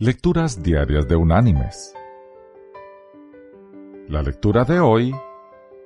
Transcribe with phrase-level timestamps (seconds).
[0.00, 1.92] Lecturas Diarias de Unánimes.
[4.06, 5.12] La lectura de hoy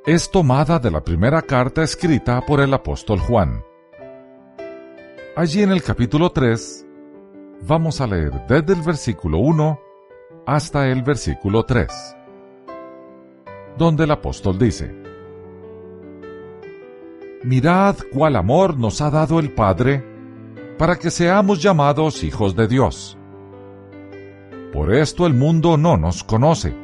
[0.04, 3.64] es tomada de la primera carta escrita por el apóstol Juan.
[5.34, 6.86] Allí en el capítulo 3
[7.66, 9.80] vamos a leer desde el versículo 1
[10.44, 11.88] hasta el versículo 3,
[13.78, 14.94] donde el apóstol dice,
[17.44, 20.04] Mirad cuál amor nos ha dado el Padre
[20.76, 23.16] para que seamos llamados hijos de Dios
[24.72, 26.74] por esto el mundo no nos conoce,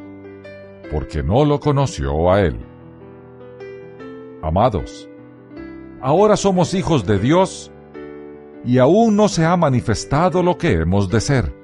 [0.92, 2.58] porque no lo conoció a Él.
[4.42, 5.08] Amados,
[6.00, 7.72] ahora somos hijos de Dios
[8.64, 11.54] y aún no se ha manifestado lo que hemos de ser.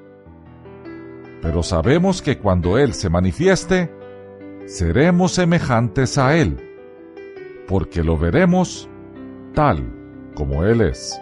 [1.41, 3.91] Pero sabemos que cuando Él se manifieste,
[4.65, 6.57] seremos semejantes a Él,
[7.67, 8.89] porque lo veremos
[9.53, 9.83] tal
[10.33, 11.19] como Él es.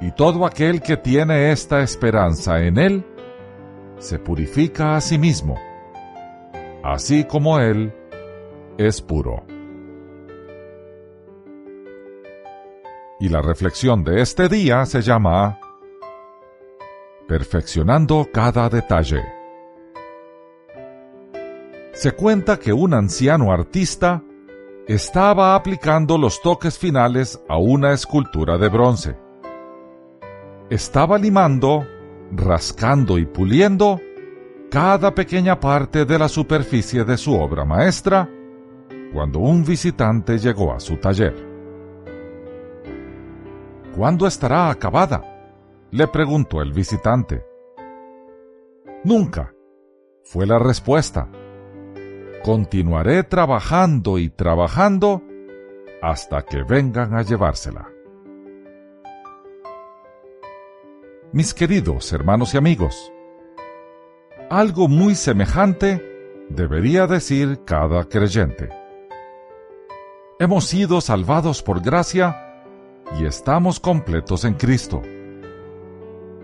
[0.00, 3.04] Y todo aquel que tiene esta esperanza en Él,
[3.98, 5.58] se purifica a sí mismo,
[6.82, 7.92] así como Él
[8.78, 9.44] es puro.
[13.20, 15.58] Y la reflexión de este día se llama
[17.26, 19.22] Perfeccionando cada detalle.
[21.92, 24.22] Se cuenta que un anciano artista
[24.86, 29.16] estaba aplicando los toques finales a una escultura de bronce.
[30.70, 31.84] Estaba limando
[32.32, 34.00] rascando y puliendo
[34.70, 38.28] cada pequeña parte de la superficie de su obra maestra
[39.12, 41.34] cuando un visitante llegó a su taller.
[43.96, 45.34] ¿Cuándo estará acabada?
[45.90, 47.42] le preguntó el visitante.
[49.04, 49.54] Nunca,
[50.22, 51.28] fue la respuesta.
[52.44, 55.22] Continuaré trabajando y trabajando
[56.02, 57.88] hasta que vengan a llevársela.
[61.32, 63.12] Mis queridos hermanos y amigos.
[64.50, 66.02] Algo muy semejante
[66.48, 68.70] debería decir cada creyente.
[70.38, 72.64] Hemos sido salvados por gracia
[73.18, 75.02] y estamos completos en Cristo.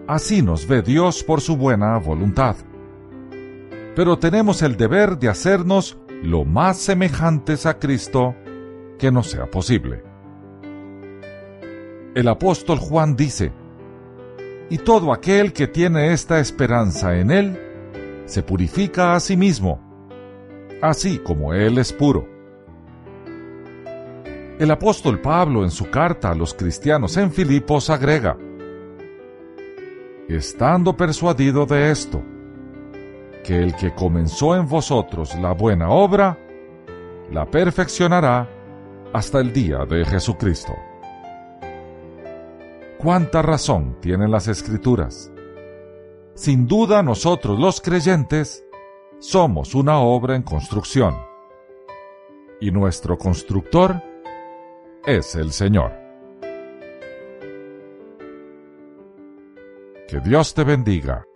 [0.07, 2.57] Así nos ve Dios por su buena voluntad.
[3.97, 8.35] Pero tenemos el deber de hacernos lo más semejantes a Cristo
[8.99, 10.03] que nos sea posible.
[12.15, 13.53] El apóstol Juan dice,
[14.71, 17.61] y todo aquel que tiene esta esperanza en Él,
[18.27, 19.81] se purifica a sí mismo,
[20.81, 22.27] así como Él es puro.
[24.59, 28.37] El apóstol Pablo en su carta a los cristianos en Filipos agrega,
[30.29, 32.23] estando persuadido de esto,
[33.43, 36.39] que el que comenzó en vosotros la buena obra,
[37.31, 38.49] la perfeccionará
[39.13, 40.73] hasta el día de Jesucristo
[43.05, 45.31] cuánta razón tienen las escrituras.
[46.35, 48.65] Sin duda nosotros los creyentes
[49.19, 51.15] somos una obra en construcción
[52.63, 54.03] y nuestro constructor
[55.05, 55.93] es el Señor.
[60.09, 61.27] Que Dios te bendiga.